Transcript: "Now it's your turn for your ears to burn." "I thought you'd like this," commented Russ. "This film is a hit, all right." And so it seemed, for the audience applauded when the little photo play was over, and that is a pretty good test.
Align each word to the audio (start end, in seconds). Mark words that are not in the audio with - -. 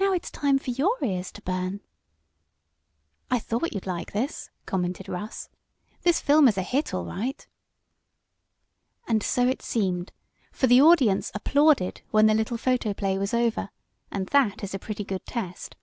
"Now 0.00 0.12
it's 0.12 0.32
your 0.34 0.40
turn 0.42 0.58
for 0.58 0.70
your 0.70 0.96
ears 1.00 1.30
to 1.30 1.40
burn." 1.42 1.80
"I 3.30 3.38
thought 3.38 3.72
you'd 3.72 3.86
like 3.86 4.10
this," 4.10 4.50
commented 4.66 5.08
Russ. 5.08 5.48
"This 6.02 6.18
film 6.20 6.48
is 6.48 6.58
a 6.58 6.64
hit, 6.64 6.92
all 6.92 7.04
right." 7.04 7.46
And 9.06 9.22
so 9.22 9.46
it 9.46 9.62
seemed, 9.62 10.10
for 10.50 10.66
the 10.66 10.82
audience 10.82 11.30
applauded 11.36 12.02
when 12.10 12.26
the 12.26 12.34
little 12.34 12.58
photo 12.58 12.92
play 12.94 13.16
was 13.16 13.32
over, 13.32 13.70
and 14.10 14.26
that 14.30 14.64
is 14.64 14.74
a 14.74 14.80
pretty 14.80 15.04
good 15.04 15.24
test. 15.24 15.76